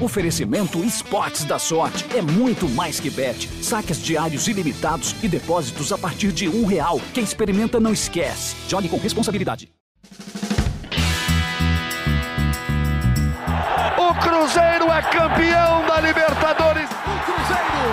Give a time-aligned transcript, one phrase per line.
[0.00, 2.04] Oferecimento Esportes da Sorte.
[2.16, 3.48] É muito mais que bet.
[3.62, 7.00] Saques diários ilimitados e depósitos a partir de um real.
[7.12, 8.54] Quem experimenta não esquece.
[8.68, 9.68] Jogue com responsabilidade.
[13.98, 16.88] O Cruzeiro é campeão da Libertadores.
[16.88, 17.90] O Cruzeiro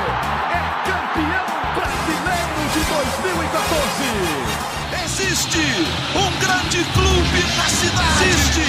[0.53, 4.05] é campeão brasileiro de 2014.
[5.05, 5.65] Existe
[6.15, 8.29] um grande clube na cidade.
[8.29, 8.61] Existe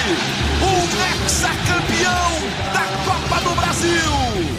[0.63, 0.97] um do
[3.87, 4.57] Brasil.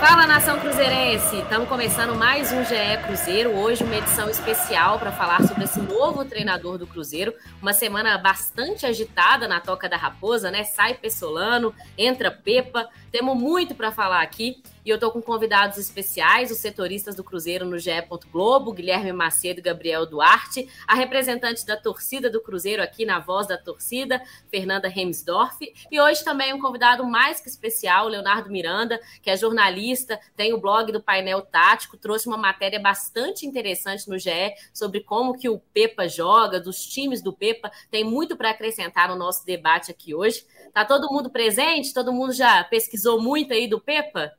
[0.00, 1.36] Fala nação cruzeirense!
[1.36, 2.74] Estamos começando mais um GE
[3.06, 3.50] Cruzeiro.
[3.56, 7.34] Hoje, uma edição especial para falar sobre esse novo treinador do Cruzeiro.
[7.60, 10.64] Uma semana bastante agitada na Toca da Raposa, né?
[10.64, 12.88] Sai Pessolano, entra Pepa.
[13.14, 14.60] Temos muito para falar aqui.
[14.84, 17.90] E eu estou com convidados especiais, os setoristas do Cruzeiro no GE.
[18.30, 23.46] Globo, Guilherme Macedo e Gabriel Duarte, a representante da torcida do Cruzeiro aqui na voz
[23.46, 25.56] da torcida, Fernanda Remsdorf,
[25.90, 30.60] e hoje também um convidado mais que especial, Leonardo Miranda, que é jornalista, tem o
[30.60, 35.58] blog do Painel Tático, trouxe uma matéria bastante interessante no GE sobre como que o
[35.72, 40.44] Pepa joga, dos times do Pepa, tem muito para acrescentar no nosso debate aqui hoje.
[40.74, 41.94] Tá todo mundo presente?
[41.94, 44.32] Todo mundo já pesquisou muito aí do Pepa?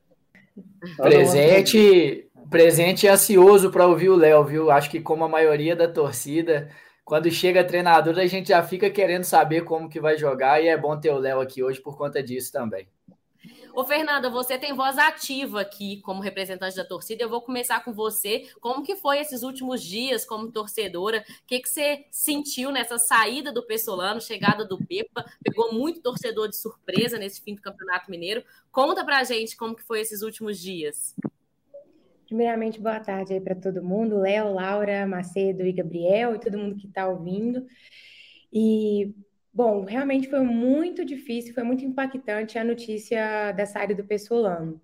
[0.96, 4.70] Presente, presente e ansioso para ouvir o Léo, viu?
[4.70, 6.70] Acho que como a maioria da torcida,
[7.04, 10.76] quando chega treinador, a gente já fica querendo saber como que vai jogar e é
[10.76, 12.88] bom ter o Léo aqui hoje por conta disso também.
[13.76, 17.22] Ô, Fernanda, você tem voz ativa aqui como representante da torcida.
[17.22, 18.48] Eu vou começar com você.
[18.58, 21.22] Como que foi esses últimos dias como torcedora?
[21.42, 25.26] O que, que você sentiu nessa saída do Pessolano, chegada do Pepa?
[25.44, 28.42] Pegou muito torcedor de surpresa nesse fim do Campeonato Mineiro.
[28.72, 31.14] Conta pra gente como que foi esses últimos dias.
[32.24, 36.76] Primeiramente, boa tarde aí para todo mundo, Léo, Laura, Macedo e Gabriel e todo mundo
[36.76, 37.66] que está ouvindo.
[38.50, 39.14] E
[39.56, 44.78] Bom, realmente foi muito difícil, foi muito impactante a notícia da saída do Pessolano,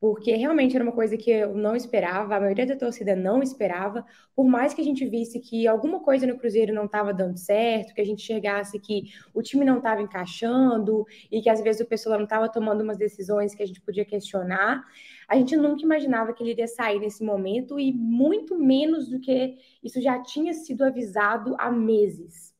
[0.00, 4.02] porque realmente era uma coisa que eu não esperava, a maioria da torcida não esperava,
[4.34, 7.92] por mais que a gente visse que alguma coisa no Cruzeiro não estava dando certo,
[7.94, 9.04] que a gente chegasse que
[9.34, 13.54] o time não estava encaixando e que às vezes o Pessolano estava tomando umas decisões
[13.54, 14.82] que a gente podia questionar,
[15.28, 19.58] a gente nunca imaginava que ele iria sair nesse momento e muito menos do que
[19.82, 22.53] isso já tinha sido avisado há meses.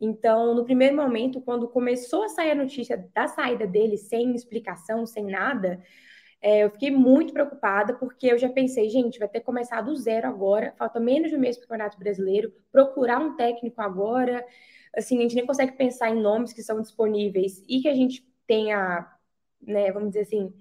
[0.00, 5.04] Então, no primeiro momento, quando começou a sair a notícia da saída dele, sem explicação,
[5.04, 5.82] sem nada,
[6.40, 9.94] é, eu fiquei muito preocupada, porque eu já pensei, gente, vai ter que começar do
[9.94, 14.44] zero agora, falta menos de um mês para o Campeonato Brasileiro, procurar um técnico agora.
[14.96, 18.26] Assim, a gente nem consegue pensar em nomes que são disponíveis e que a gente
[18.46, 19.06] tenha,
[19.60, 20.52] né, vamos dizer assim,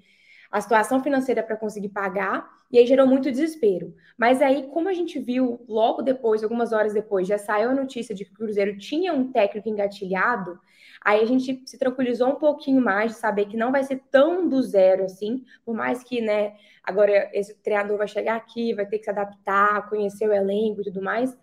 [0.51, 3.93] a situação financeira para conseguir pagar, e aí gerou muito desespero.
[4.17, 8.15] Mas aí, como a gente viu logo depois, algumas horas depois, já saiu a notícia
[8.15, 10.59] de que o Cruzeiro tinha um técnico engatilhado,
[11.01, 14.47] aí a gente se tranquilizou um pouquinho mais de saber que não vai ser tão
[14.47, 18.97] do zero assim, por mais que, né, agora esse treinador vai chegar aqui, vai ter
[18.97, 21.37] que se adaptar, conhecer o elenco e tudo mais.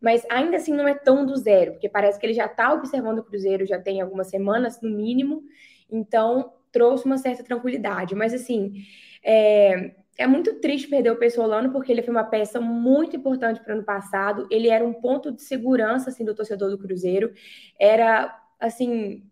[0.00, 3.20] Mas ainda assim não é tão do zero, porque parece que ele já está observando
[3.20, 5.44] o Cruzeiro já tem algumas semanas, no mínimo.
[5.88, 8.14] Então, trouxe uma certa tranquilidade.
[8.14, 8.84] Mas, assim,
[9.22, 13.74] é, é muito triste perder o Pessolano, porque ele foi uma peça muito importante para
[13.74, 14.46] o ano passado.
[14.50, 17.32] Ele era um ponto de segurança, assim, do torcedor do Cruzeiro.
[17.78, 19.22] Era, assim,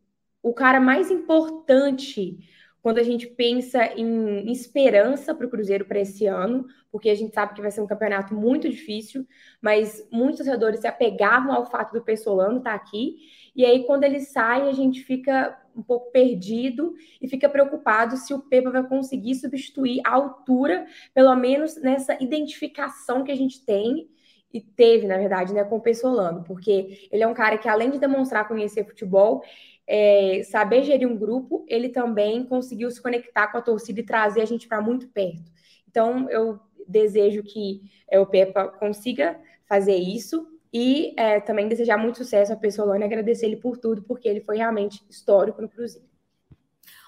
[0.43, 2.39] o cara mais importante
[2.83, 7.35] quando a gente pensa em esperança para o Cruzeiro para esse ano, porque a gente
[7.35, 9.27] sabe que vai ser um campeonato muito difícil,
[9.61, 13.17] mas muitos torcedores se apegavam ao fato do Pessolano estar aqui.
[13.55, 18.35] E aí, quando ele sai, a gente fica um pouco perdido e fica preocupado se
[18.35, 24.09] o Pepa vai conseguir substituir a altura, pelo menos nessa identificação que a gente tem
[24.53, 27.91] e teve, na verdade, né, com o Pessolano, porque ele é um cara que, além
[27.91, 29.43] de demonstrar conhecer futebol,
[29.87, 34.41] é, saber gerir um grupo, ele também conseguiu se conectar com a torcida e trazer
[34.41, 35.51] a gente para muito perto.
[35.89, 42.19] Então, eu desejo que é, o Pepa consiga fazer isso e é, também desejar muito
[42.19, 46.09] sucesso a Pessolano e agradecer ele por tudo, porque ele foi realmente histórico no Cruzeiro.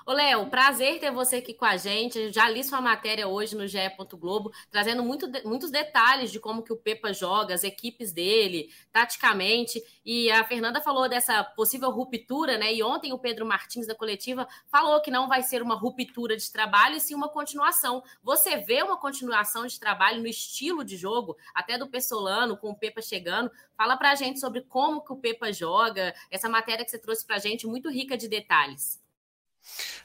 [0.05, 2.19] Ô, Léo, prazer ter você aqui com a gente.
[2.19, 3.79] Eu já li sua matéria hoje no GE.
[4.19, 9.81] Globo, trazendo muito, muitos detalhes de como que o Pepa joga, as equipes dele, taticamente.
[10.05, 12.75] E a Fernanda falou dessa possível ruptura, né?
[12.75, 16.51] E ontem o Pedro Martins, da coletiva, falou que não vai ser uma ruptura de
[16.51, 18.03] trabalho, e sim uma continuação.
[18.23, 22.77] Você vê uma continuação de trabalho no estilo de jogo, até do Pessolano, com o
[22.77, 23.51] Pepa chegando.
[23.77, 27.39] Fala pra gente sobre como que o Pepa joga, essa matéria que você trouxe pra
[27.39, 29.02] gente, muito rica de detalhes.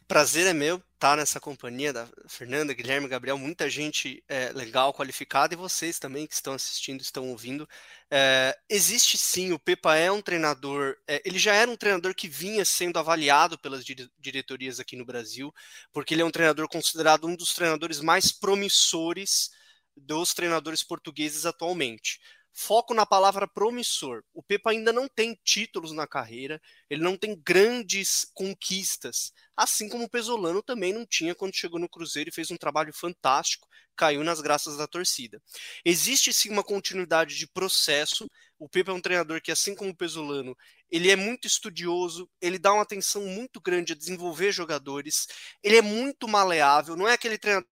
[0.07, 5.53] Prazer é meu estar nessa companhia da Fernanda, Guilherme, Gabriel, muita gente é, legal, qualificada,
[5.53, 7.67] e vocês também que estão assistindo, estão ouvindo.
[8.09, 12.27] É, existe sim, o Pepa é um treinador, é, ele já era um treinador que
[12.27, 15.53] vinha sendo avaliado pelas dire diretorias aqui no Brasil,
[15.91, 19.51] porque ele é um treinador considerado um dos treinadores mais promissores
[19.95, 22.19] dos treinadores portugueses atualmente.
[22.59, 24.23] Foco na palavra promissor.
[24.33, 26.59] O Pepa ainda não tem títulos na carreira,
[26.89, 31.87] ele não tem grandes conquistas, assim como o Pesolano também não tinha quando chegou no
[31.87, 35.39] Cruzeiro e fez um trabalho fantástico, caiu nas graças da torcida.
[35.85, 38.27] Existe sim uma continuidade de processo.
[38.57, 40.57] O Pepa é um treinador que, assim como o Pesolano,
[40.89, 45.27] ele é muito estudioso, ele dá uma atenção muito grande a desenvolver jogadores,
[45.61, 47.67] ele é muito maleável, não é aquele treinador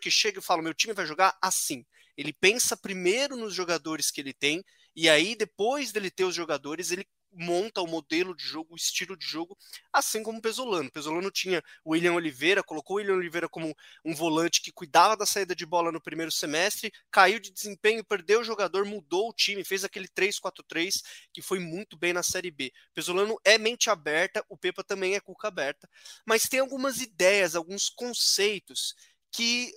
[0.00, 1.84] que chega e fala: meu time vai jogar assim.
[2.20, 4.62] Ele pensa primeiro nos jogadores que ele tem,
[4.94, 9.16] e aí, depois dele ter os jogadores, ele monta o modelo de jogo, o estilo
[9.16, 9.56] de jogo,
[9.90, 10.90] assim como o Pesolano.
[10.90, 13.74] Pesolano tinha o William Oliveira, colocou o William Oliveira como
[14.04, 18.40] um volante que cuidava da saída de bola no primeiro semestre, caiu de desempenho, perdeu
[18.40, 21.02] o jogador, mudou o time, fez aquele 3-4-3
[21.32, 22.70] que foi muito bem na Série B.
[22.92, 25.88] Pesolano é mente aberta, o Pepa também é cuca aberta,
[26.26, 28.94] mas tem algumas ideias, alguns conceitos
[29.32, 29.72] que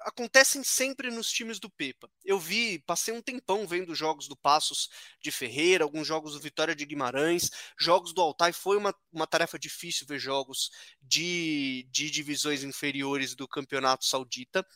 [0.00, 2.10] acontecem sempre nos times do Pepa.
[2.24, 4.88] Eu vi, passei um tempão vendo jogos do Passos
[5.20, 8.52] de Ferreira, alguns jogos do Vitória de Guimarães, jogos do Altai.
[8.52, 14.66] Foi uma, uma tarefa difícil ver jogos de, de divisões inferiores do campeonato saudita,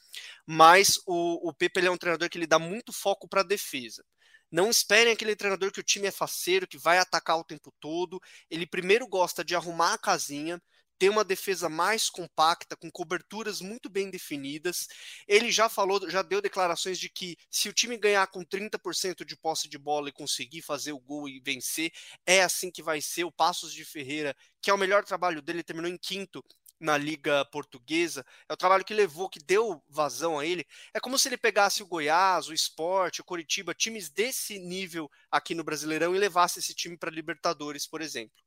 [0.46, 4.04] mas o, o Pepa é um treinador que ele dá muito foco para a defesa.
[4.50, 8.20] Não esperem aquele treinador que o time é faceiro, que vai atacar o tempo todo.
[8.48, 10.62] Ele primeiro gosta de arrumar a casinha,
[10.98, 14.88] ter uma defesa mais compacta, com coberturas muito bem definidas.
[15.26, 19.36] Ele já falou, já deu declarações de que se o time ganhar com 30% de
[19.36, 21.92] posse de bola e conseguir fazer o gol e vencer,
[22.26, 23.24] é assim que vai ser.
[23.24, 26.44] O Passos de Ferreira, que é o melhor trabalho dele, terminou em quinto
[26.80, 30.66] na Liga Portuguesa, é o trabalho que levou, que deu vazão a ele.
[30.92, 35.54] É como se ele pegasse o Goiás, o Sport, o Coritiba, times desse nível aqui
[35.54, 38.43] no Brasileirão e levasse esse time para Libertadores, por exemplo.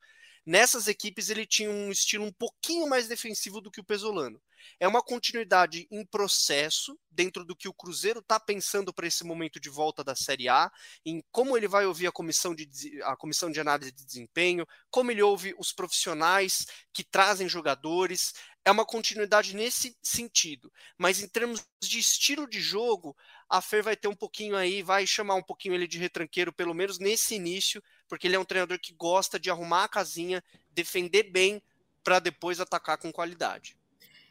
[0.48, 4.42] Nessas equipes ele tinha um estilo um pouquinho mais defensivo do que o Pesolano.
[4.80, 9.60] É uma continuidade em processo dentro do que o Cruzeiro está pensando para esse momento
[9.60, 10.72] de volta da Série A,
[11.06, 12.66] em como ele vai ouvir a comissão, de,
[13.04, 18.34] a comissão de análise de desempenho, como ele ouve os profissionais que trazem jogadores.
[18.64, 20.72] É uma continuidade nesse sentido.
[20.98, 23.18] Mas em termos de estilo de jogo,
[23.50, 26.74] a Fer vai ter um pouquinho aí, vai chamar um pouquinho ele de retranqueiro, pelo
[26.74, 31.24] menos nesse início, porque ele é um treinador que gosta de arrumar a casinha, defender
[31.24, 31.62] bem
[32.04, 33.78] para depois atacar com qualidade.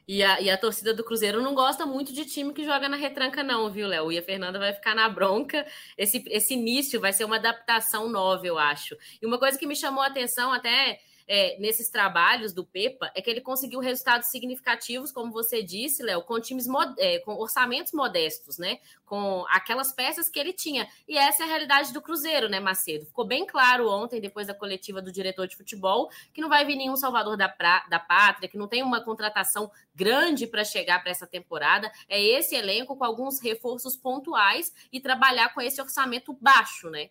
[0.09, 2.97] E a, e a torcida do Cruzeiro não gosta muito de time que joga na
[2.97, 4.13] retranca, não, viu, Léo?
[4.13, 5.67] E a Fernanda vai ficar na bronca.
[5.99, 8.97] Esse, esse início vai ser uma adaptação nova, eu acho.
[9.21, 13.21] E uma coisa que me chamou a atenção, até é, nesses trabalhos do Pepa é
[13.21, 16.67] que ele conseguiu resultados significativos, como você disse, Léo, com times
[16.99, 18.79] é, com orçamentos modestos, né?
[19.05, 20.89] Com aquelas peças que ele tinha.
[21.09, 23.07] E essa é a realidade do Cruzeiro, né, Macedo?
[23.07, 26.77] Ficou bem claro ontem, depois da coletiva do diretor de futebol, que não vai vir
[26.77, 31.11] nenhum salvador da, pra, da pátria, que não tem uma contratação grande para chegar para
[31.11, 31.91] essa temporada.
[32.09, 37.11] É esse elenco com alguns reforços pontuais e trabalhar com esse orçamento baixo, né?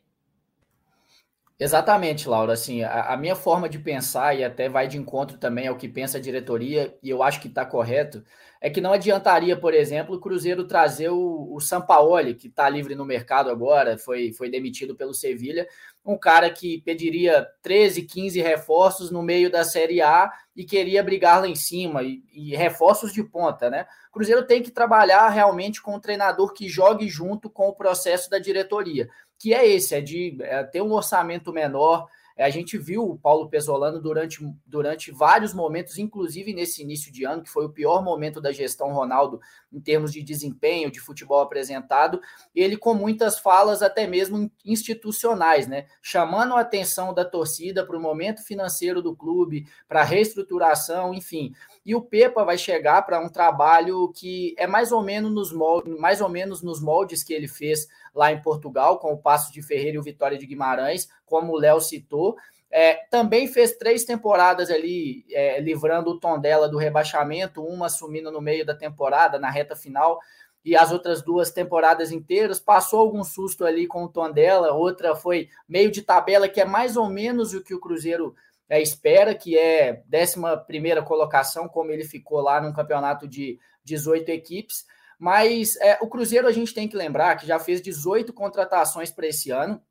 [1.58, 2.52] Exatamente, Laura.
[2.52, 5.88] Assim, a, a, minha forma de pensar, e até vai de encontro também ao que
[5.88, 8.22] pensa a diretoria, e eu acho que está correto,
[8.60, 12.94] é que não adiantaria, por exemplo, o Cruzeiro trazer o, o Sampaoli, que está livre
[12.94, 15.66] no mercado agora, foi, foi demitido pelo Sevilha,
[16.06, 21.40] um cara que pediria 13, 15 reforços no meio da Série A e queria brigar
[21.40, 23.88] lá em cima, e, e reforços de ponta, né?
[24.10, 28.30] O Cruzeiro tem que trabalhar realmente com um treinador que jogue junto com o processo
[28.30, 29.08] da diretoria
[29.46, 32.08] que é esse, é de é, ter um orçamento menor.
[32.36, 37.26] É, a gente viu o Paulo Pesolano durante, durante vários momentos, inclusive nesse início de
[37.26, 39.40] ano, que foi o pior momento da gestão Ronaldo
[39.72, 42.20] em termos de desempenho, de futebol apresentado,
[42.56, 45.86] ele com muitas falas até mesmo institucionais, né?
[46.02, 51.54] Chamando a atenção da torcida para o momento financeiro do clube, para a reestruturação, enfim.
[51.86, 55.96] E o Pepa vai chegar para um trabalho que é mais ou menos nos moldes,
[56.00, 59.62] mais ou menos nos moldes que ele fez lá em Portugal, com o Passo de
[59.62, 62.36] Ferreira e o Vitória de Guimarães, como o Léo citou.
[62.72, 68.32] É, também fez três temporadas ali, é, livrando o tom dela do rebaixamento, uma assumindo
[68.32, 70.20] no meio da temporada, na reta final,
[70.64, 72.60] e as outras duas temporadas inteiras.
[72.60, 76.66] Passou algum susto ali com o tom dela, outra foi meio de tabela, que é
[76.66, 78.36] mais ou menos o que o Cruzeiro
[78.70, 84.86] é, espera, que é 11 colocação, como ele ficou lá num campeonato de 18 equipes.
[85.20, 89.28] Mas é, o Cruzeiro a gente tem que lembrar que já fez 18 contratações para
[89.28, 89.82] esse ano,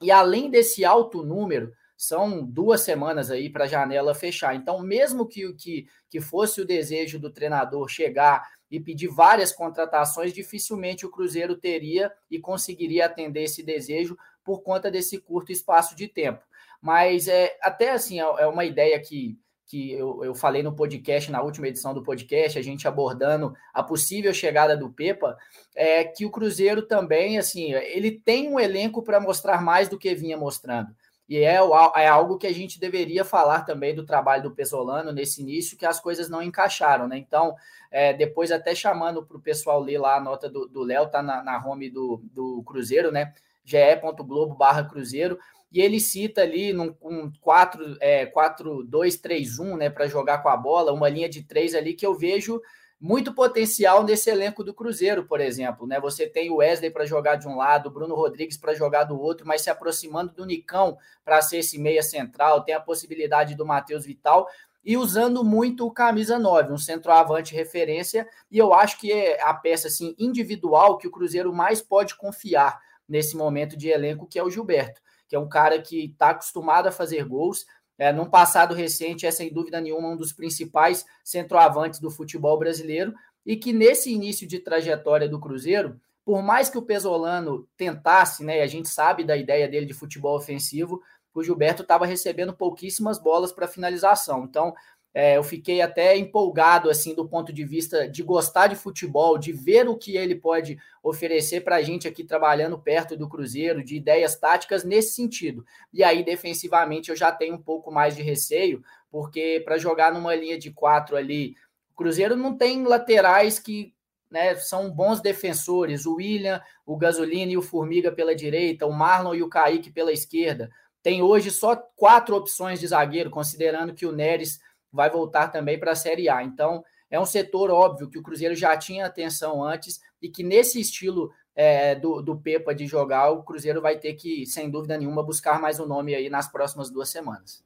[0.00, 4.56] e além desse alto número, são duas semanas aí para a janela fechar.
[4.56, 10.32] Então, mesmo que, que, que fosse o desejo do treinador chegar e pedir várias contratações,
[10.32, 16.08] dificilmente o Cruzeiro teria e conseguiria atender esse desejo por conta desse curto espaço de
[16.08, 16.42] tempo.
[16.82, 21.30] Mas é até assim, é, é uma ideia que, que eu, eu falei no podcast,
[21.30, 25.38] na última edição do podcast, a gente abordando a possível chegada do Pepa,
[25.76, 30.12] é que o Cruzeiro também, assim, ele tem um elenco para mostrar mais do que
[30.12, 30.92] vinha mostrando.
[31.28, 35.40] E é, é, algo que a gente deveria falar também do trabalho do Pesolano nesse
[35.40, 37.16] início, que as coisas não encaixaram, né?
[37.16, 37.54] Então,
[37.92, 41.42] é, depois até chamando para o pessoal ler lá a nota do Léo, tá na,
[41.42, 43.32] na home do, do Cruzeiro, né?
[43.64, 45.38] ge.globo barra Cruzeiro,
[45.72, 50.38] e ele cita ali num um 4, é, 4 2 3 1, né, para jogar
[50.38, 52.60] com a bola, uma linha de três ali que eu vejo
[53.00, 55.88] muito potencial nesse elenco do Cruzeiro, por exemplo.
[55.88, 55.98] Né?
[55.98, 59.20] Você tem o Wesley para jogar de um lado, o Bruno Rodrigues para jogar do
[59.20, 63.66] outro, mas se aproximando do Nicão para ser esse meia central, tem a possibilidade do
[63.66, 64.48] Matheus Vital
[64.84, 69.54] e usando muito o camisa 9, um centroavante referência, e eu acho que é a
[69.54, 74.42] peça assim individual que o Cruzeiro mais pode confiar nesse momento de elenco, que é
[74.42, 75.00] o Gilberto,
[75.32, 77.64] que é um cara que está acostumado a fazer gols,
[77.96, 83.14] é, num passado recente, é sem dúvida nenhuma um dos principais centroavantes do futebol brasileiro
[83.46, 88.60] e que nesse início de trajetória do Cruzeiro, por mais que o Pesolano tentasse, né,
[88.60, 91.00] a gente sabe da ideia dele de futebol ofensivo,
[91.32, 94.44] o Gilberto estava recebendo pouquíssimas bolas para finalização.
[94.44, 94.74] Então,
[95.14, 99.52] é, eu fiquei até empolgado assim do ponto de vista de gostar de futebol, de
[99.52, 103.96] ver o que ele pode oferecer para a gente aqui trabalhando perto do Cruzeiro, de
[103.96, 105.64] ideias táticas nesse sentido.
[105.92, 110.34] E aí, defensivamente, eu já tenho um pouco mais de receio, porque para jogar numa
[110.34, 111.56] linha de quatro ali,
[111.90, 113.94] o Cruzeiro não tem laterais que
[114.30, 116.06] né, são bons defensores.
[116.06, 120.10] O William, o Gasolina e o Formiga pela direita, o Marlon e o Kaique pela
[120.10, 120.70] esquerda.
[121.02, 124.58] Tem hoje só quatro opções de zagueiro, considerando que o Neres
[124.92, 126.42] vai voltar também para a Série A.
[126.42, 130.80] Então, é um setor óbvio que o Cruzeiro já tinha atenção antes e que nesse
[130.80, 135.22] estilo é, do, do Pepa de jogar, o Cruzeiro vai ter que, sem dúvida nenhuma,
[135.22, 137.64] buscar mais um nome aí nas próximas duas semanas.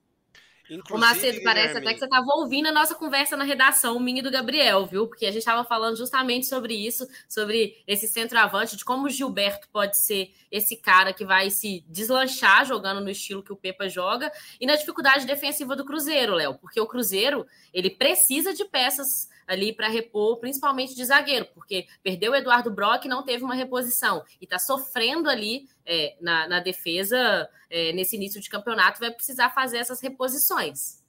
[0.69, 1.87] Inclusive, o Macedo, parece Guilherme...
[1.87, 5.07] até que você estava ouvindo a nossa conversa na redação, o Mini do Gabriel, viu?
[5.07, 9.69] Porque a gente estava falando justamente sobre isso, sobre esse centroavante, de como o Gilberto
[9.69, 14.33] pode ser esse cara que vai se deslanchar jogando no estilo que o Pepa joga,
[14.61, 19.73] e na dificuldade defensiva do Cruzeiro, Léo, porque o Cruzeiro, ele precisa de peças ali
[19.73, 24.25] para repor, principalmente de zagueiro, porque perdeu o Eduardo Brock e não teve uma reposição
[24.41, 29.50] e está sofrendo ali é, na, na, defesa é, nesse início de campeonato, vai precisar
[29.50, 31.05] fazer essas reposições.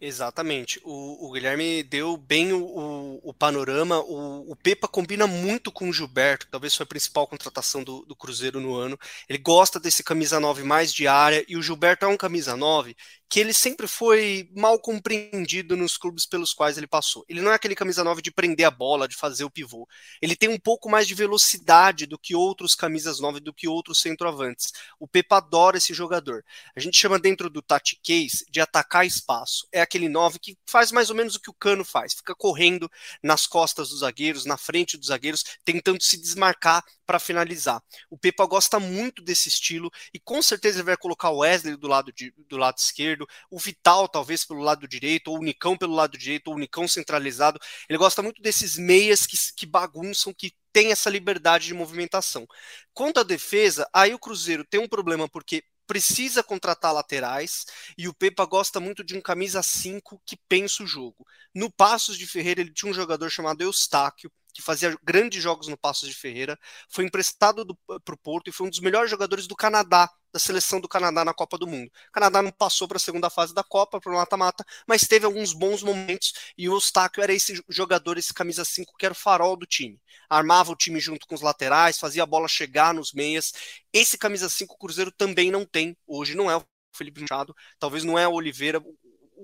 [0.00, 0.80] Exatamente.
[0.84, 3.98] O, o, Guilherme deu bem o, o, o panorama.
[3.98, 8.60] O, Pepa combina muito com o Gilberto, talvez foi a principal contratação do, do, Cruzeiro
[8.60, 8.98] no ano.
[9.28, 12.94] Ele gosta desse camisa 9 mais de área, e o Gilberto é um camisa 9
[13.28, 17.24] que ele sempre foi mal compreendido nos clubes pelos quais ele passou.
[17.28, 19.86] Ele não é aquele camisa 9 de prender a bola, de fazer o pivô.
[20.22, 24.00] Ele tem um pouco mais de velocidade do que outros camisas 9, do que outros
[24.00, 24.72] centroavantes.
[24.98, 26.42] O Pepa adora esse jogador.
[26.74, 29.68] A gente chama dentro do Tati Case de atacar espaço.
[29.70, 32.90] É aquele 9 que faz mais ou menos o que o Cano faz, fica correndo
[33.22, 37.82] nas costas dos zagueiros, na frente dos zagueiros, tentando se desmarcar para finalizar.
[38.10, 41.88] O Pepa gosta muito desse estilo e com certeza ele vai colocar o Wesley do
[41.88, 45.94] lado, de, do lado esquerdo, o Vital talvez pelo lado direito, ou o Nicão pelo
[45.94, 47.58] lado direito, ou o Nicão centralizado.
[47.88, 52.46] Ele gosta muito desses meias que, que bagunçam, que tem essa liberdade de movimentação.
[52.92, 57.64] Quanto à defesa, aí o Cruzeiro tem um problema porque precisa contratar laterais
[57.96, 61.26] e o Pepa gosta muito de um camisa 5 que pensa o jogo.
[61.54, 65.78] No Passos de Ferreira ele tinha um jogador chamado Eustáquio, que fazia grandes jogos no
[65.78, 69.54] Passos de Ferreira, foi emprestado para o Porto e foi um dos melhores jogadores do
[69.54, 71.88] Canadá, da seleção do Canadá na Copa do Mundo.
[72.08, 75.24] O Canadá não passou para a segunda fase da Copa, para o mata-mata, mas teve
[75.24, 79.16] alguns bons momentos e o Eustáquio era esse jogador, esse camisa 5 que era o
[79.16, 80.00] farol do time.
[80.28, 83.52] Armava o time junto com os laterais, fazia a bola chegar nos meias.
[83.92, 85.96] Esse camisa 5 o Cruzeiro também não tem.
[86.04, 88.82] Hoje não é o Felipe Machado, talvez não é o Oliveira,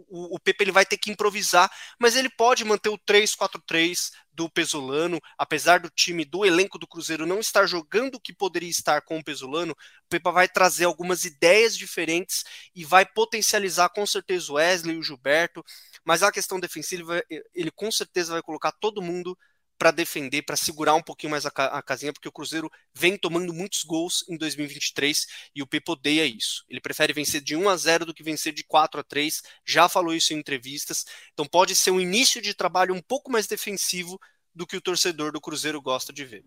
[0.09, 4.51] o, o Pepe ele vai ter que improvisar, mas ele pode manter o 3-4-3 do
[4.51, 9.03] Pesolano, apesar do time do elenco do Cruzeiro não estar jogando o que poderia estar
[9.03, 14.53] com o Pesolano, o Pepa vai trazer algumas ideias diferentes e vai potencializar com certeza
[14.53, 15.65] o Wesley e o Gilberto,
[16.05, 17.23] mas a questão defensiva,
[17.55, 19.39] ele com certeza vai colocar todo mundo
[19.79, 23.53] para defender, para segurar um pouquinho mais a, a, casinha, porque o Cruzeiro vem tomando
[23.53, 26.65] muitos gols em 2023 e o Pepe odeia isso.
[26.69, 29.89] Ele prefere vencer de 1 a 0 do que vencer de 4 a 3, já
[29.89, 31.05] falou isso em entrevistas.
[31.33, 34.19] Então pode ser um início de trabalho um pouco mais defensivo
[34.55, 36.45] do que o torcedor do Cruzeiro gosta de ver.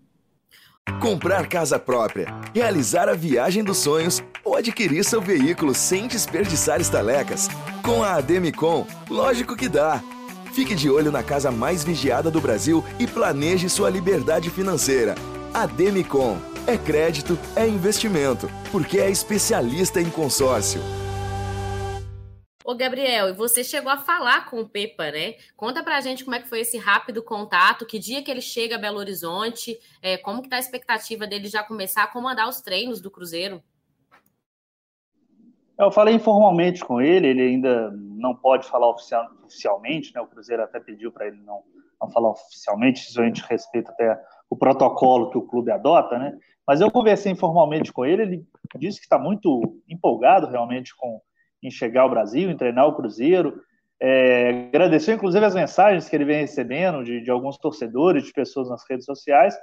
[1.01, 7.49] comprar casa própria, realizar a viagem dos sonhos ou adquirir seu veículo sem desperdiçar estalecas.
[7.83, 10.01] Com a Ademicon, lógico que dá.
[10.57, 15.13] Fique de olho na casa mais vigiada do Brasil e planeje sua liberdade financeira.
[15.53, 16.39] Ademicon.
[16.65, 20.81] É crédito, é investimento, porque é especialista em consórcio.
[22.65, 25.35] Ô, Gabriel, e você chegou a falar com o Pepa, né?
[25.55, 28.77] Conta pra gente como é que foi esse rápido contato, que dia que ele chega
[28.77, 32.61] a Belo Horizonte, é, como que tá a expectativa dele já começar a comandar os
[32.61, 33.61] treinos do Cruzeiro?
[35.79, 40.21] Eu falei informalmente com ele, ele ainda não pode falar oficial, oficialmente, né?
[40.21, 41.61] O Cruzeiro até pediu para ele não,
[42.01, 44.19] não falar oficialmente, isso a gente respeita até
[44.49, 46.35] o protocolo que o clube adota, né?
[46.65, 48.45] Mas eu conversei informalmente com ele, ele
[48.77, 51.21] disse que está muito empolgado realmente com
[51.61, 53.61] em chegar ao Brasil, em treinar o Cruzeiro.
[53.99, 58.69] É, agradeceu, inclusive, as mensagens que ele vem recebendo de, de alguns torcedores, de pessoas
[58.69, 59.57] nas redes sociais.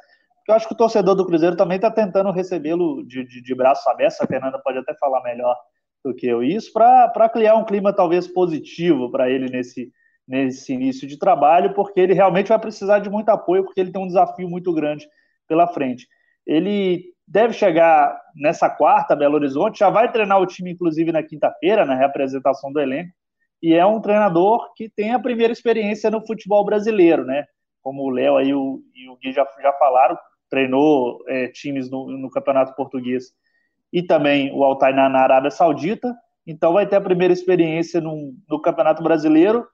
[0.47, 3.89] Eu acho que o torcedor do Cruzeiro também está tentando recebê-lo de, de, de braço
[3.89, 4.21] aberto.
[4.21, 5.57] A Fernanda pode até falar melhor
[6.05, 9.91] do que eu isso, para criar um clima talvez positivo para ele nesse,
[10.29, 14.03] nesse início de trabalho, porque ele realmente vai precisar de muito apoio, porque ele tem
[14.03, 15.09] um desafio muito grande
[15.49, 16.07] pela frente.
[16.47, 21.87] Ele deve chegar nessa quarta, Belo Horizonte, já vai treinar o time, inclusive, na quinta-feira,
[21.87, 23.11] na representação do elenco,
[23.63, 27.47] e é um treinador que tem a primeira experiência no futebol brasileiro, né?
[27.81, 30.19] Como o Léo e o Gui já, já falaram,
[30.51, 33.33] treinou é, times no, no, Campeonato Português
[33.95, 36.13] e também o Altainá na Arábia Saudita,
[36.45, 39.65] então vai ter a primeira experiência no, no Campeonato Brasileiro,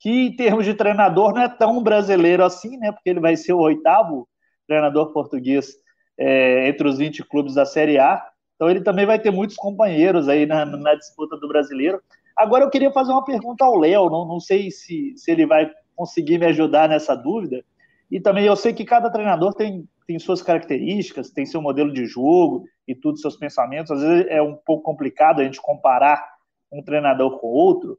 [0.00, 2.90] que em termos de treinador não é tão brasileiro assim, né?
[2.90, 4.28] Porque ele vai ser o oitavo
[4.66, 5.74] treinador português
[6.18, 8.20] é, entre os 20 clubes da Série A.
[8.56, 12.02] Então ele também vai ter muitos companheiros aí na, na disputa do brasileiro.
[12.36, 15.70] Agora eu queria fazer uma pergunta ao Léo, não, não sei se, se ele vai
[15.94, 17.64] conseguir me ajudar nessa dúvida.
[18.10, 22.06] E também eu sei que cada treinador tem, tem suas características, tem seu modelo de
[22.06, 23.90] jogo e tudo, seus pensamentos.
[23.90, 26.24] Às vezes é um pouco complicado a gente comparar
[26.72, 27.98] um treinador com outro.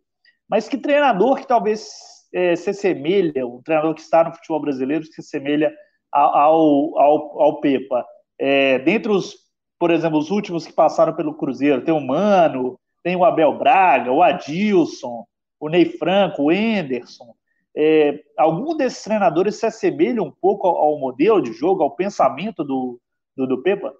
[0.49, 1.91] Mas que treinador que talvez
[2.33, 5.73] é, se assemelha, um treinador que está no futebol brasileiro, que se assemelha
[6.11, 8.05] ao, ao, ao Pepa.
[8.39, 9.35] É, dentre os,
[9.77, 14.11] por exemplo, os últimos que passaram pelo Cruzeiro, tem o Mano, tem o Abel Braga,
[14.11, 15.25] o Adilson,
[15.59, 17.33] o Ney Franco, o Enderson.
[17.75, 22.63] É, algum desses treinadores se assemelha um pouco ao, ao, modelo de jogo, ao pensamento
[22.63, 22.99] do,
[23.35, 23.93] do, do Pepa?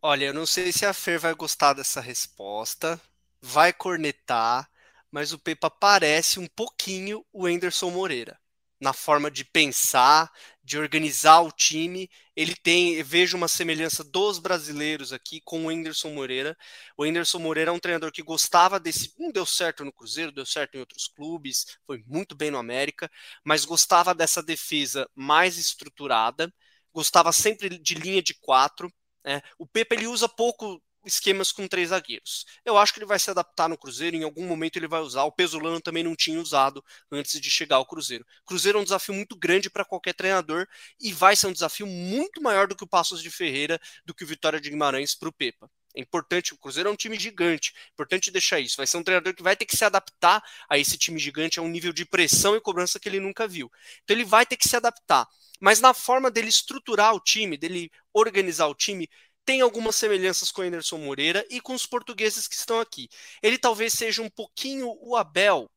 [0.00, 2.98] Olha, eu não sei se a Fer vai gostar dessa resposta,
[3.42, 4.70] vai cornetar,
[5.10, 8.39] mas o Pepa parece um pouquinho o Enderson Moreira
[8.80, 12.08] na forma de pensar, de organizar o time.
[12.34, 16.56] Ele tem, vejo uma semelhança dos brasileiros aqui com o Anderson Moreira.
[16.96, 20.46] O Anderson Moreira é um treinador que gostava desse, não deu certo no Cruzeiro, deu
[20.46, 23.10] certo em outros clubes, foi muito bem no América,
[23.44, 26.52] mas gostava dessa defesa mais estruturada,
[26.92, 28.92] gostava sempre de linha de quatro.
[29.24, 29.42] Né?
[29.58, 32.44] O Pepe ele usa pouco esquemas com três zagueiros.
[32.64, 35.24] Eu acho que ele vai se adaptar no Cruzeiro, em algum momento ele vai usar.
[35.24, 38.26] O Pesolano também não tinha usado antes de chegar ao Cruzeiro.
[38.44, 40.66] Cruzeiro é um desafio muito grande para qualquer treinador
[41.00, 44.24] e vai ser um desafio muito maior do que o Passos de Ferreira, do que
[44.24, 45.70] o Vitória de Guimarães para o Pepa.
[45.94, 48.76] É importante, o Cruzeiro é um time gigante, importante deixar isso.
[48.76, 51.62] Vai ser um treinador que vai ter que se adaptar a esse time gigante, a
[51.62, 53.70] um nível de pressão e cobrança que ele nunca viu.
[54.04, 55.26] Então ele vai ter que se adaptar.
[55.60, 59.08] Mas na forma dele estruturar o time, dele organizar o time,
[59.44, 63.08] tem algumas semelhanças com o Anderson Moreira e com os portugueses que estão aqui.
[63.42, 65.70] Ele talvez seja um pouquinho o Abel.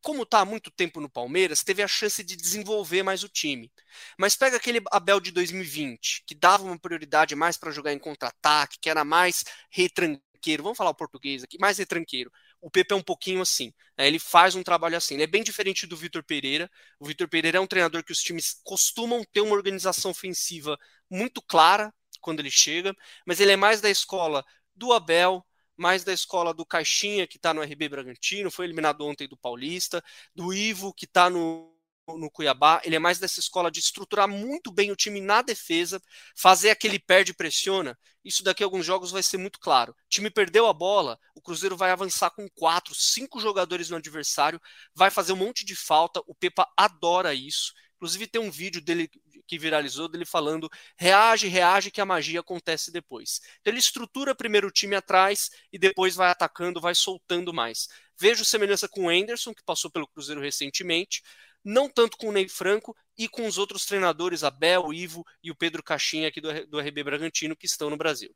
[0.00, 3.70] Como está há muito tempo no Palmeiras, teve a chance de desenvolver mais o time.
[4.18, 8.78] Mas pega aquele Abel de 2020, que dava uma prioridade mais para jogar em contra-ataque,
[8.80, 10.62] que era mais retranqueiro.
[10.62, 12.30] Vamos falar o português aqui, mais retranqueiro.
[12.60, 13.72] O Pepe é um pouquinho assim.
[13.96, 14.06] Né?
[14.06, 15.14] Ele faz um trabalho assim.
[15.14, 16.70] Ele é bem diferente do Vitor Pereira.
[16.98, 20.78] O Vitor Pereira é um treinador que os times costumam ter uma organização ofensiva
[21.10, 22.94] muito clara, quando ele chega,
[23.26, 25.44] mas ele é mais da escola do Abel,
[25.76, 30.02] mais da escola do Caixinha, que está no RB Bragantino, foi eliminado ontem do Paulista,
[30.34, 31.72] do Ivo, que está no,
[32.08, 32.80] no Cuiabá.
[32.84, 36.02] Ele é mais dessa escola de estruturar muito bem o time na defesa,
[36.36, 37.98] fazer aquele perde e pressiona.
[38.24, 39.92] Isso daqui a alguns jogos vai ser muito claro.
[39.92, 44.60] O time perdeu a bola, o Cruzeiro vai avançar com quatro, cinco jogadores no adversário,
[44.94, 46.20] vai fazer um monte de falta.
[46.26, 47.72] O Pepa adora isso.
[47.96, 49.10] Inclusive tem um vídeo dele
[49.48, 53.40] que viralizou dele falando reage, reage que a magia acontece depois.
[53.60, 57.88] Então ele estrutura primeiro o time atrás e depois vai atacando, vai soltando mais.
[58.20, 61.22] Vejo semelhança com o Anderson, que passou pelo Cruzeiro recentemente,
[61.64, 65.50] não tanto com o Ney Franco e com os outros treinadores, Abel, o Ivo e
[65.50, 68.34] o Pedro Caixinha aqui do, do RB Bragantino, que estão no Brasil.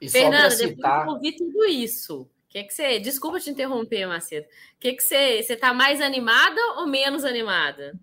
[0.00, 0.68] E Fernanda, citar...
[0.76, 2.98] depois de ouvir tudo isso, que que você.
[3.00, 4.46] Desculpa te interromper, Macedo.
[4.78, 5.42] que, que você.
[5.42, 7.98] Você tá mais animada ou menos animada?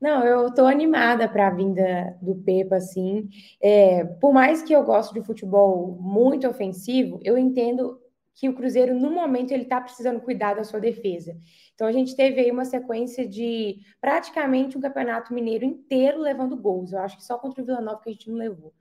[0.00, 3.28] Não, eu estou animada para a vinda do Pepa, assim.
[3.60, 7.98] É, por mais que eu goste de futebol muito ofensivo, eu entendo
[8.34, 11.34] que o Cruzeiro, no momento, ele está precisando cuidar da sua defesa.
[11.74, 16.92] Então, a gente teve aí uma sequência de praticamente um campeonato mineiro inteiro levando gols.
[16.92, 18.74] Eu acho que só contra o Vila Nova que a gente não levou.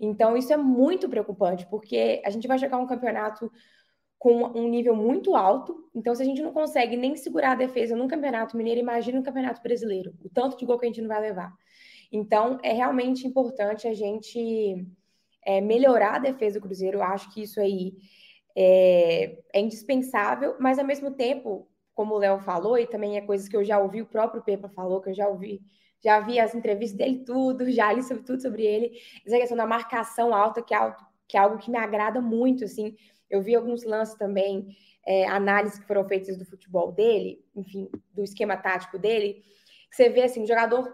[0.00, 3.50] Então, isso é muito preocupante, porque a gente vai jogar um campeonato
[4.18, 5.88] com um nível muito alto.
[5.94, 9.22] Então, se a gente não consegue nem segurar a defesa num campeonato mineiro, imagina um
[9.22, 11.52] campeonato brasileiro, o tanto de gol que a gente não vai levar.
[12.10, 14.86] Então, é realmente importante a gente
[15.44, 16.98] é, melhorar a defesa do Cruzeiro.
[16.98, 17.94] Eu acho que isso aí
[18.56, 23.48] é, é indispensável, mas ao mesmo tempo, como o Léo falou, e também é coisas
[23.48, 25.60] que eu já ouvi, o próprio Pepa falou, que eu já ouvi,
[26.02, 28.92] já vi as entrevistas dele tudo, já li sobre tudo sobre ele,
[29.26, 30.96] essa questão da marcação alta, que é, algo,
[31.28, 32.96] que é algo que me agrada muito, assim,
[33.30, 38.22] eu vi alguns lances também, é, análises que foram feitas do futebol dele, enfim, do
[38.22, 39.42] esquema tático dele,
[39.90, 40.92] que você vê assim, o jogador,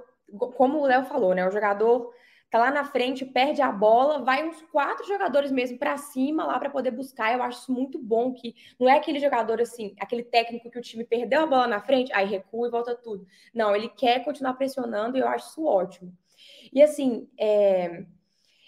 [0.57, 1.47] como o Léo falou, né?
[1.47, 2.13] O jogador
[2.51, 6.59] tá lá na frente, perde a bola, vai uns quatro jogadores mesmo para cima lá
[6.59, 7.33] para poder buscar.
[7.33, 10.83] Eu acho isso muito bom que não é aquele jogador assim, aquele técnico que o
[10.83, 13.25] time perdeu a bola na frente, aí recua e volta tudo.
[13.55, 16.13] Não, ele quer continuar pressionando e eu acho isso ótimo.
[16.73, 18.05] E assim, é,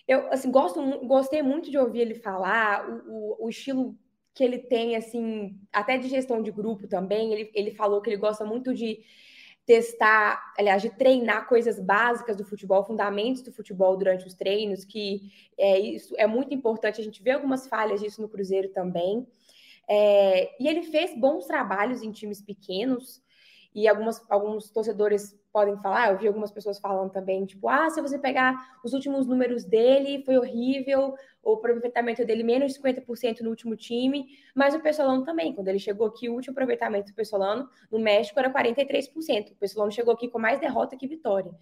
[0.06, 3.96] eu assim, gosto, gostei muito de ouvir ele falar, o, o, o, estilo
[4.34, 7.32] que ele tem, assim, até de gestão de grupo também.
[7.32, 9.00] Ele, ele falou que ele gosta muito de
[9.64, 15.30] testar, aliás, de treinar coisas básicas do futebol, fundamentos do futebol durante os treinos, que
[15.56, 17.00] é, isso é muito importante.
[17.00, 19.26] A gente vê algumas falhas disso no Cruzeiro também.
[19.88, 23.22] É, e ele fez bons trabalhos em times pequenos,
[23.74, 28.00] e algumas, alguns torcedores podem falar, eu vi algumas pessoas falando também, tipo, ah, se
[28.00, 33.50] você pegar os últimos números dele, foi horrível, o aproveitamento dele menos de 50% no
[33.50, 37.68] último time, mas o Pessolano também, quando ele chegou aqui, o último aproveitamento do Pessolano
[37.90, 41.52] no México era 43%, o Pessolano chegou aqui com mais derrota que vitória.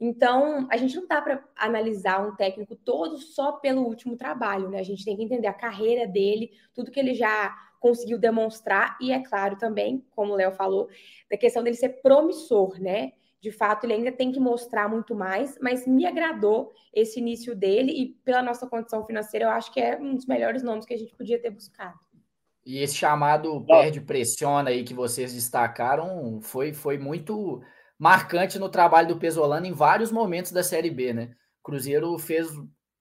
[0.00, 4.78] Então, a gente não dá para analisar um técnico todo só pelo último trabalho, né?
[4.78, 9.12] A gente tem que entender a carreira dele, tudo que ele já conseguiu demonstrar, e
[9.12, 10.88] é claro também, como o Léo falou,
[11.30, 13.12] da questão dele ser promissor, né?
[13.40, 17.92] De fato, ele ainda tem que mostrar muito mais, mas me agradou esse início dele
[17.92, 20.98] e pela nossa condição financeira, eu acho que é um dos melhores nomes que a
[20.98, 21.98] gente podia ter buscado.
[22.66, 27.62] E esse chamado perde pressiona aí que vocês destacaram foi, foi muito
[27.98, 31.30] marcante no trabalho do Pesolano em vários momentos da Série B, né?
[31.60, 32.48] O Cruzeiro fez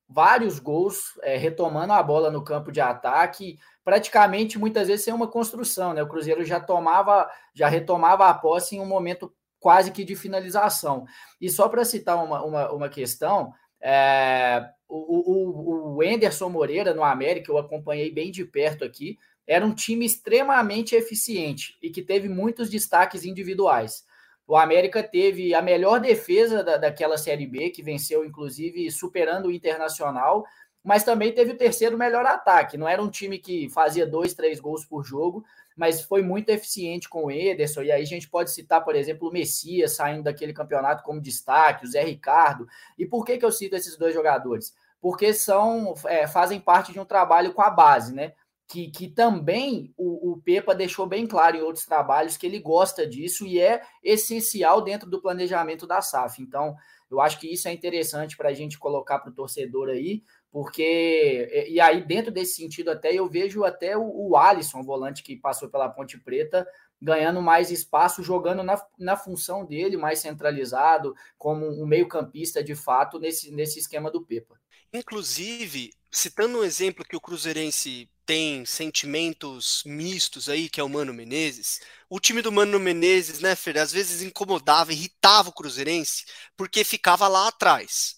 [0.07, 5.27] vários gols é, retomando a bola no campo de ataque, praticamente muitas vezes sem uma
[5.27, 6.01] construção, né?
[6.01, 11.05] O Cruzeiro já tomava, já retomava a posse em um momento quase que de finalização.
[11.39, 17.03] E só para citar uma, uma, uma questão, é, o, o, o Enderson Moreira no
[17.03, 22.27] América, eu acompanhei bem de perto aqui, era um time extremamente eficiente e que teve
[22.27, 24.05] muitos destaques individuais.
[24.45, 29.51] O América teve a melhor defesa da, daquela Série B, que venceu, inclusive, superando o
[29.51, 30.45] Internacional,
[30.83, 32.77] mas também teve o terceiro melhor ataque.
[32.77, 35.43] Não era um time que fazia dois, três gols por jogo,
[35.77, 37.83] mas foi muito eficiente com o Ederson.
[37.83, 41.85] E aí a gente pode citar, por exemplo, o Messias saindo daquele campeonato como destaque,
[41.85, 42.67] o Zé Ricardo.
[42.97, 44.73] E por que, que eu cito esses dois jogadores?
[44.99, 48.33] Porque são é, fazem parte de um trabalho com a base, né?
[48.67, 53.07] Que, que também o, o Pepa deixou bem claro em outros trabalhos que ele gosta
[53.07, 56.41] disso e é essencial dentro do planejamento da SAF.
[56.41, 56.75] Então,
[57.09, 61.67] eu acho que isso é interessante para a gente colocar para o torcedor aí, porque
[61.69, 65.69] e aí dentro desse sentido até eu vejo até o, o Alisson, volante que passou
[65.69, 66.67] pela Ponte Preta,
[67.01, 73.19] ganhando mais espaço, jogando na, na função dele, mais centralizado, como um meio-campista de fato
[73.19, 74.59] nesse, nesse esquema do Pepa.
[74.91, 81.13] Inclusive, citando um exemplo que o Cruzeirense tem sentimentos mistos aí, que é o Mano
[81.13, 81.79] Menezes,
[82.09, 87.27] o time do Mano Menezes, né, Fer, às vezes incomodava, irritava o Cruzeirense, porque ficava
[87.27, 88.16] lá atrás.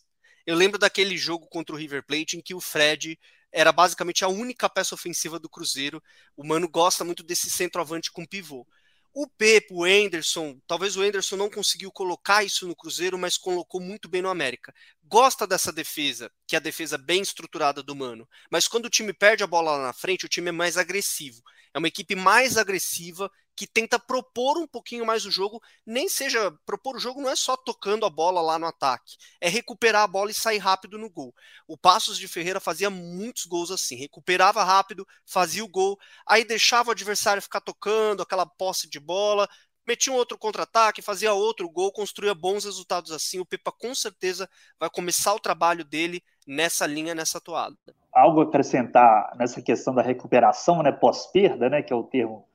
[0.50, 3.20] Eu lembro daquele jogo contra o River Plate em que o Fred
[3.52, 6.02] era basicamente a única peça ofensiva do Cruzeiro.
[6.36, 8.66] O Mano gosta muito desse centroavante com pivô.
[9.14, 13.80] O Pepe, o Anderson, talvez o Anderson não conseguiu colocar isso no Cruzeiro, mas colocou
[13.80, 14.74] muito bem no América.
[15.04, 18.28] Gosta dessa defesa, que é a defesa bem estruturada do Mano.
[18.50, 21.44] Mas quando o time perde a bola lá na frente, o time é mais agressivo.
[21.74, 26.50] É uma equipe mais agressiva que tenta propor um pouquinho mais o jogo, nem seja
[26.66, 30.08] propor o jogo não é só tocando a bola lá no ataque, é recuperar a
[30.08, 31.36] bola e sair rápido no gol.
[31.68, 36.88] O Passos de Ferreira fazia muitos gols assim, recuperava rápido, fazia o gol, aí deixava
[36.88, 39.46] o adversário ficar tocando aquela posse de bola,
[39.86, 43.40] metia um outro contra-ataque, fazia outro gol, construía bons resultados assim.
[43.40, 47.76] O Pepa com certeza vai começar o trabalho dele nessa linha, nessa toada.
[48.20, 52.46] Algo a acrescentar nessa questão da recuperação, né, pós-perda, né, que é o termo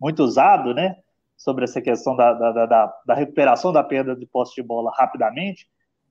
[0.00, 0.96] muito usado, né?
[1.36, 5.68] sobre essa questão da, da, da, da recuperação da perda de posse de bola rapidamente,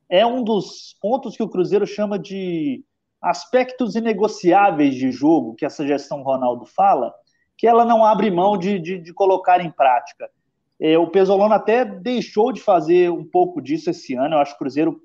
[0.09, 2.83] é um dos pontos que o Cruzeiro chama de
[3.21, 7.13] aspectos inegociáveis de jogo, que essa gestão Ronaldo fala,
[7.57, 10.29] que ela não abre mão de, de, de colocar em prática.
[10.79, 14.57] É, o Pesolano até deixou de fazer um pouco disso esse ano, eu acho que
[14.57, 15.01] o Cruzeiro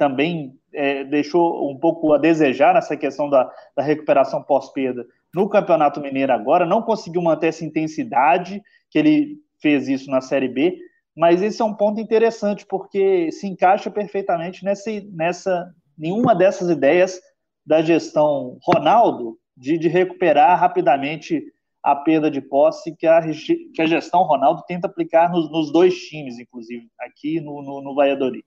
[0.00, 6.00] também é, deixou um pouco a desejar nessa questão da, da recuperação pós-perda no Campeonato
[6.00, 10.78] Mineiro agora, não conseguiu manter essa intensidade que ele fez isso na Série B,
[11.14, 17.20] mas esse é um ponto interessante porque se encaixa perfeitamente nessa, nessa nenhuma dessas ideias
[17.64, 21.44] da gestão Ronaldo de, de recuperar rapidamente
[21.82, 25.94] a perda de posse que a, que a gestão Ronaldo tenta aplicar nos, nos dois
[25.94, 28.44] times, inclusive, aqui no, no, no Valladolid.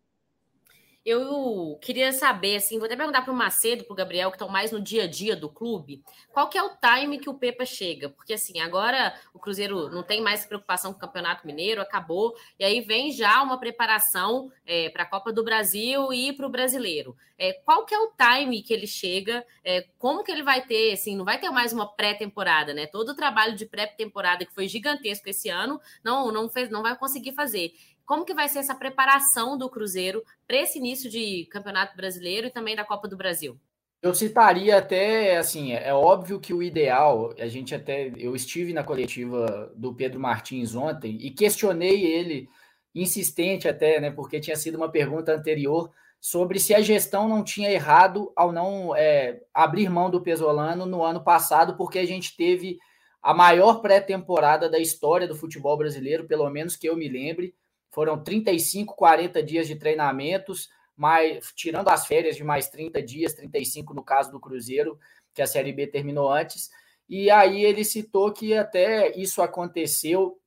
[1.06, 4.48] Eu queria saber, assim, vou até perguntar para o Macedo, para o Gabriel, que estão
[4.48, 7.66] mais no dia a dia do clube, qual que é o time que o Pepa
[7.66, 8.08] chega?
[8.08, 12.64] Porque, assim, agora o Cruzeiro não tem mais preocupação com o Campeonato Mineiro, acabou, e
[12.64, 17.18] aí vem já uma preparação é, para a Copa do Brasil e para o Brasileiro.
[17.38, 19.46] É, qual que é o time que ele chega?
[19.62, 22.88] É, como que ele vai ter, assim, não vai ter mais uma pré-temporada, né?
[22.88, 26.96] Todo o trabalho de pré-temporada que foi gigantesco esse ano, não, não, fez, não vai
[26.96, 27.74] conseguir fazer.
[28.06, 32.52] Como que vai ser essa preparação do Cruzeiro para esse início de Campeonato Brasileiro e
[32.52, 33.58] também da Copa do Brasil?
[34.02, 38.84] Eu citaria até, assim, é óbvio que o ideal, a gente até, eu estive na
[38.84, 42.50] coletiva do Pedro Martins ontem e questionei ele,
[42.94, 45.90] insistente até, né, porque tinha sido uma pergunta anterior
[46.20, 51.02] sobre se a gestão não tinha errado ao não é, abrir mão do Pesolano no
[51.02, 52.80] ano passado, porque a gente teve
[53.22, 57.56] a maior pré-temporada da história do futebol brasileiro, pelo menos que eu me lembre,
[57.94, 63.94] foram 35, 40 dias de treinamentos, mais, tirando as férias de mais 30 dias, 35
[63.94, 65.00] no caso do Cruzeiro,
[65.32, 66.72] que a Série B terminou antes.
[67.08, 70.40] E aí ele citou que até isso aconteceu.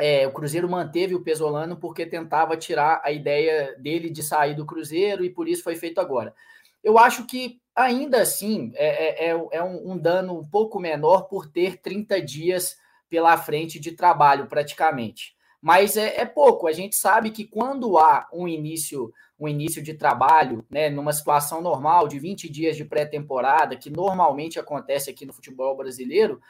[0.00, 4.66] É, o Cruzeiro manteve o Pesolano porque tentava tirar a ideia dele de sair do
[4.66, 6.34] Cruzeiro e por isso foi feito agora.
[6.82, 11.28] Eu acho que ainda assim é, é, é, é um, um dano um pouco menor
[11.28, 12.76] por ter 30 dias
[13.08, 16.66] pela frente de trabalho, praticamente mas é, é, pouco.
[16.66, 21.60] A gente sabe que quando há um início, um início de trabalho, né, numa situação
[21.60, 26.40] normal de 20 dias de pré-temporada, que normalmente acontece aqui no futebol brasileiro,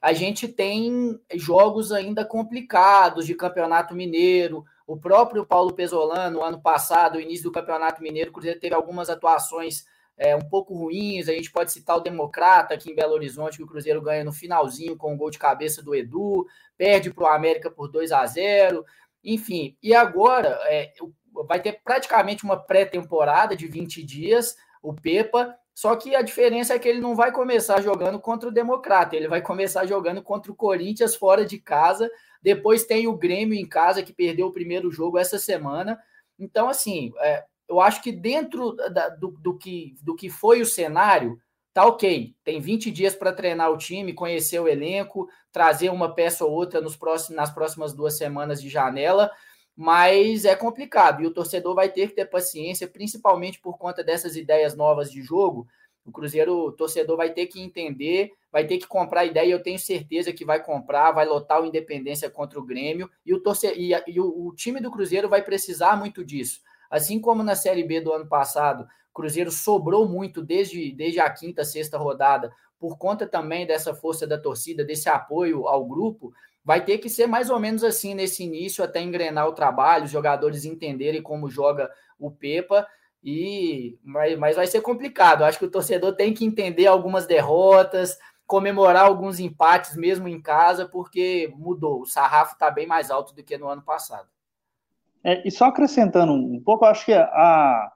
[0.00, 4.64] a gente tem jogos ainda complicados de Campeonato Mineiro.
[4.86, 9.08] O próprio Paulo Pesolano, ano passado, o início do Campeonato Mineiro, o Cruzeiro teve algumas
[9.08, 9.84] atuações
[10.16, 11.28] é, um pouco ruins.
[11.28, 14.32] A gente pode citar o Democrata aqui em Belo Horizonte, que o Cruzeiro ganha no
[14.32, 18.12] finalzinho com o um gol de cabeça do Edu, perde para o América por 2
[18.12, 18.84] a 0
[19.26, 19.76] enfim.
[19.82, 20.92] E agora é,
[21.46, 25.54] vai ter praticamente uma pré-temporada de 20 dias, o Pepa.
[25.74, 29.28] Só que a diferença é que ele não vai começar jogando contra o Democrata, ele
[29.28, 32.10] vai começar jogando contra o Corinthians fora de casa.
[32.40, 35.98] Depois tem o Grêmio em casa, que perdeu o primeiro jogo essa semana.
[36.38, 40.66] Então, assim, é, eu acho que dentro da, do, do, que, do que foi o
[40.66, 41.40] cenário,
[41.72, 42.34] tá ok.
[42.42, 46.80] Tem 20 dias para treinar o time, conhecer o elenco, trazer uma peça ou outra
[46.80, 49.30] nos próximos, nas próximas duas semanas de janela,
[49.76, 54.36] mas é complicado e o torcedor vai ter que ter paciência, principalmente por conta dessas
[54.36, 55.66] ideias novas de jogo.
[56.02, 59.62] O Cruzeiro, o torcedor vai ter que entender, vai ter que comprar a ideia, eu
[59.62, 63.66] tenho certeza que vai comprar, vai lotar o Independência contra o Grêmio, e o, torce,
[63.76, 66.60] e, e o, o time do Cruzeiro vai precisar muito disso.
[66.90, 71.64] Assim como na Série B do ano passado, Cruzeiro sobrou muito desde, desde a quinta,
[71.64, 76.98] sexta rodada, por conta também dessa força da torcida, desse apoio ao grupo, vai ter
[76.98, 81.22] que ser mais ou menos assim nesse início, até engrenar o trabalho, os jogadores entenderem
[81.22, 82.86] como joga o Pepa.
[83.22, 85.44] E mas, mas vai ser complicado.
[85.44, 90.86] Acho que o torcedor tem que entender algumas derrotas, comemorar alguns empates mesmo em casa,
[90.86, 92.02] porque mudou.
[92.02, 94.28] O sarrafo está bem mais alto do que no ano passado.
[95.26, 97.90] É, e só acrescentando um pouco, acho que a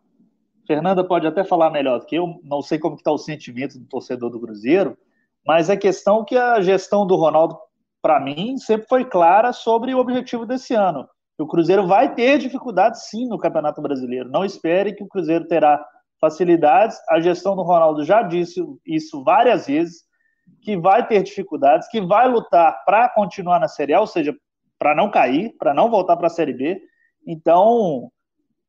[0.67, 3.87] Fernanda pode até falar melhor do que eu, não sei como está o sentimento do
[3.87, 4.99] torcedor do Cruzeiro,
[5.47, 7.57] mas a questão que a gestão do Ronaldo,
[8.03, 11.09] para mim, sempre foi clara sobre o objetivo desse ano.
[11.39, 14.29] O Cruzeiro vai ter dificuldades sim no Campeonato Brasileiro.
[14.29, 15.81] Não espere que o Cruzeiro terá
[16.21, 16.99] facilidades.
[17.09, 20.03] A gestão do Ronaldo já disse isso várias vezes,
[20.63, 24.35] que vai ter dificuldades, que vai lutar para continuar na Série A, ou seja,
[24.81, 26.90] para não cair, para não voltar para a Série B.
[27.27, 28.11] Então,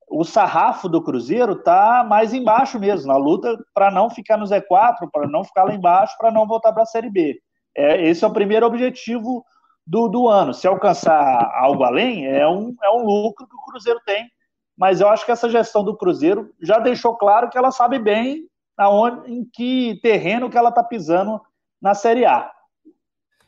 [0.10, 5.10] o sarrafo do Cruzeiro está mais embaixo mesmo, na luta para não ficar no Z4,
[5.12, 7.42] para não ficar lá embaixo, para não voltar para a Série B.
[7.76, 9.46] É, esse é o primeiro objetivo
[9.88, 10.54] do, do ano.
[10.54, 14.30] Se alcançar algo além, é um, é um lucro que o Cruzeiro tem.
[14.78, 18.48] Mas eu acho que essa gestão do Cruzeiro já deixou claro que ela sabe bem
[18.78, 21.40] aonde, em que terreno que ela está pisando
[21.82, 22.52] na Série A.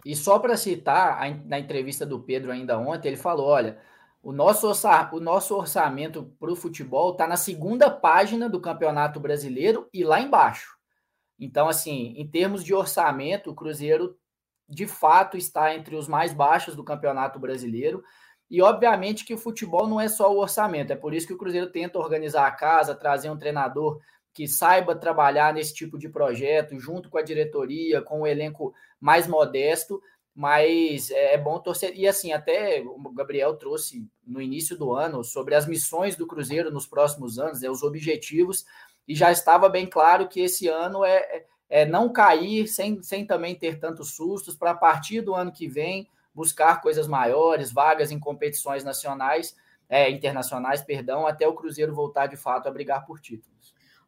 [0.05, 3.77] E só para citar, na entrevista do Pedro ainda ontem, ele falou: olha,
[4.23, 4.71] o nosso,
[5.12, 10.21] o nosso orçamento para o futebol está na segunda página do Campeonato Brasileiro e lá
[10.21, 10.77] embaixo.
[11.38, 14.17] Então, assim, em termos de orçamento, o Cruzeiro
[14.67, 18.01] de fato está entre os mais baixos do Campeonato Brasileiro.
[18.49, 21.38] E obviamente que o futebol não é só o orçamento, é por isso que o
[21.38, 23.99] Cruzeiro tenta organizar a casa, trazer um treinador
[24.33, 28.73] que saiba trabalhar nesse tipo de projeto, junto com a diretoria, com o um elenco
[28.99, 30.01] mais modesto,
[30.35, 31.93] mas é, é bom torcer.
[31.95, 36.71] E assim, até o Gabriel trouxe no início do ano sobre as missões do Cruzeiro
[36.71, 38.65] nos próximos anos, né, os objetivos,
[39.07, 43.25] e já estava bem claro que esse ano é, é, é não cair sem, sem
[43.25, 48.11] também ter tantos sustos, para a partir do ano que vem buscar coisas maiores, vagas
[48.11, 49.55] em competições nacionais,
[49.87, 53.52] é, internacionais, perdão, até o Cruzeiro voltar de fato a brigar por títulos.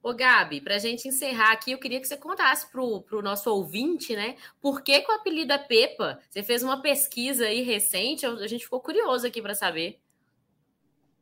[0.06, 3.50] Ô, Gabi, para a gente encerrar aqui, eu queria que você contasse para o nosso
[3.50, 4.36] ouvinte, né?
[4.62, 6.20] Por que, que o apelido é Pepa?
[6.30, 9.98] Você fez uma pesquisa aí recente, a gente ficou curioso aqui para saber.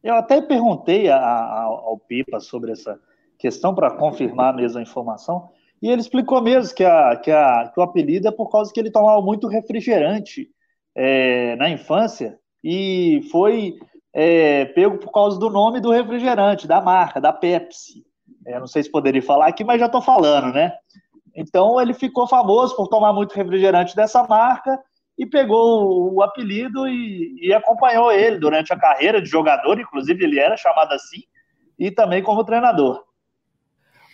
[0.03, 2.99] Eu até perguntei a, a, ao Pepa sobre essa
[3.39, 5.49] questão para confirmar mesmo a informação,
[5.81, 8.91] e ele explicou mesmo que, a, que, que o apelido é por causa que ele
[8.91, 10.51] tomava muito refrigerante
[10.93, 13.79] é, na infância e foi
[14.11, 18.03] é, pego por causa do nome do refrigerante, da marca, da Pepsi.
[18.45, 20.73] É, não sei se poderia falar aqui, mas já estou falando, né?
[21.35, 24.79] Então ele ficou famoso por tomar muito refrigerante dessa marca
[25.17, 30.39] e pegou o apelido e, e, acompanhou ele durante a carreira de jogador, inclusive ele
[30.39, 31.23] era chamado assim,
[31.77, 33.03] e também como treinador.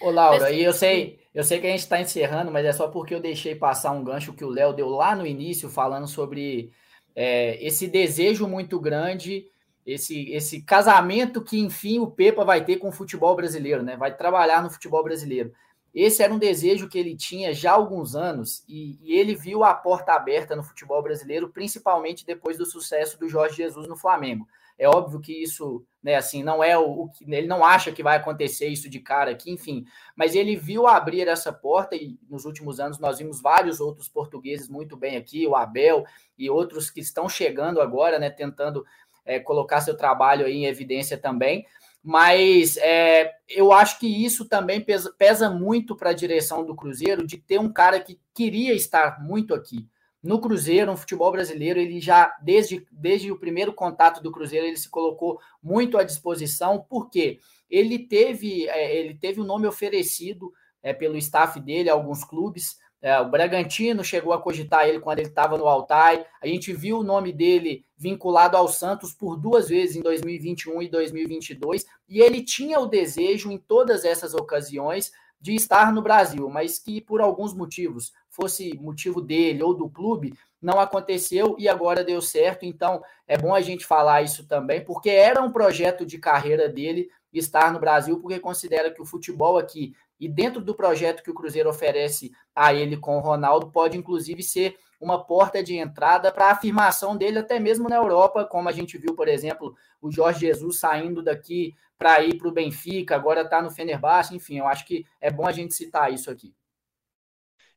[0.02, 2.88] Ô, Laura, e eu sei, eu sei que a gente está encerrando, mas é só
[2.88, 6.72] porque eu deixei passar um gancho que o Léo deu lá no início, falando sobre
[7.16, 9.46] é, esse desejo muito grande
[9.94, 13.98] esse, esse casamento que, enfim, o Pepa vai ter com o futebol brasileiro, né?
[13.98, 15.52] Vai trabalhar no futebol brasileiro.
[15.94, 19.64] Esse era um desejo que ele tinha já há alguns anos e, e, ele viu
[19.64, 24.48] a porta aberta no futebol brasileiro, principalmente depois do sucesso do Jorge Jesus no Flamengo.
[24.78, 28.16] É óbvio que isso, né, assim, não é o, que ele não acha que vai
[28.16, 29.84] acontecer isso de cara aqui, enfim,
[30.16, 34.70] mas ele viu abrir essa porta e nos últimos anos nós vimos vários outros portugueses
[34.70, 36.06] muito bem aqui, o Abel
[36.38, 38.86] e outros que estão chegando agora, né, tentando
[39.30, 41.66] é, colocar seu trabalho aí em evidência também.
[42.04, 47.28] Mas é, eu acho que isso também pesa, pesa muito para a direção do Cruzeiro
[47.28, 49.88] de ter um cara que queria estar muito aqui.
[50.22, 54.78] No Cruzeiro, no futebol brasileiro, ele já, desde, desde o primeiro contato do Cruzeiro, ele
[54.78, 57.40] se colocou muito à disposição, porque
[57.70, 62.78] ele teve, é, ele teve o um nome oferecido é, pelo staff dele alguns clubes,
[63.02, 66.26] é, o Bragantino chegou a cogitar ele quando ele estava no Altai.
[66.42, 70.90] A gente viu o nome dele vinculado ao Santos por duas vezes em 2021 e
[70.90, 71.86] 2022.
[72.10, 77.00] E ele tinha o desejo, em todas essas ocasiões, de estar no Brasil, mas que
[77.00, 82.66] por alguns motivos, fosse motivo dele ou do clube, não aconteceu e agora deu certo.
[82.66, 87.10] Então é bom a gente falar isso também, porque era um projeto de carreira dele
[87.32, 91.34] estar no Brasil, porque considera que o futebol aqui e dentro do projeto que o
[91.34, 96.48] Cruzeiro oferece a ele com o Ronaldo, pode inclusive ser uma porta de entrada para
[96.48, 100.42] a afirmação dele até mesmo na Europa, como a gente viu, por exemplo, o Jorge
[100.42, 104.86] Jesus saindo daqui para ir para o Benfica, agora está no Fenerbahçe, enfim, eu acho
[104.86, 106.54] que é bom a gente citar isso aqui.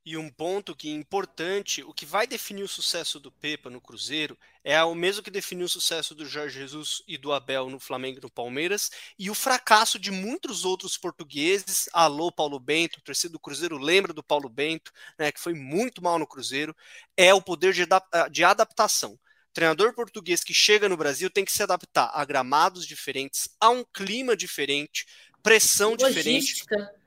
[0.05, 3.81] E um ponto que é importante, o que vai definir o sucesso do Pepa no
[3.81, 7.79] Cruzeiro é o mesmo que definiu o sucesso do Jorge Jesus e do Abel no
[7.79, 11.89] Flamengo e no Palmeiras, e o fracasso de muitos outros portugueses.
[11.93, 16.03] Alô, Paulo Bento, o torcedor do Cruzeiro lembra do Paulo Bento, né, que foi muito
[16.03, 16.75] mal no Cruzeiro,
[17.17, 17.87] é o poder de,
[18.33, 19.17] de adaptação.
[19.53, 23.85] Treinador português que chega no Brasil tem que se adaptar a gramados diferentes, a um
[23.85, 25.07] clima diferente,
[25.45, 26.77] pressão Logística.
[26.77, 27.02] diferente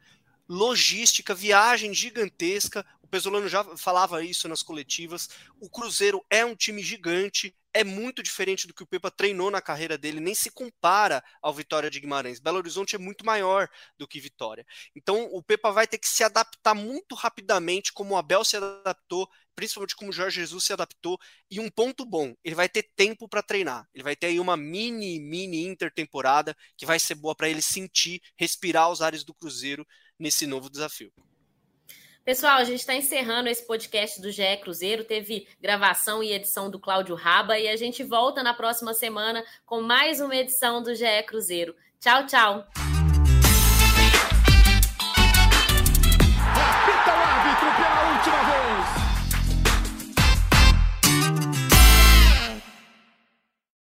[0.47, 2.86] logística, viagem gigantesca.
[3.01, 5.29] O Pesolano já falava isso nas coletivas.
[5.60, 9.62] O Cruzeiro é um time gigante, é muito diferente do que o Pepa treinou na
[9.62, 12.39] carreira dele, nem se compara ao Vitória de Guimarães.
[12.39, 14.65] Belo Horizonte é muito maior do que Vitória.
[14.95, 19.29] Então o Pepa vai ter que se adaptar muito rapidamente, como o Abel se adaptou,
[19.55, 21.19] principalmente como o Jorge Jesus se adaptou.
[21.51, 23.86] E um ponto bom, ele vai ter tempo para treinar.
[23.93, 28.21] Ele vai ter aí uma mini, mini intertemporada que vai ser boa para ele sentir,
[28.38, 29.86] respirar os ares do Cruzeiro
[30.19, 31.12] nesse novo desafio.
[32.23, 35.04] Pessoal, a gente está encerrando esse podcast do GE Cruzeiro.
[35.04, 39.82] Teve gravação e edição do Cláudio Raba e a gente volta na próxima semana com
[39.82, 41.75] mais uma edição do GE Cruzeiro.
[41.99, 42.94] Tchau, tchau.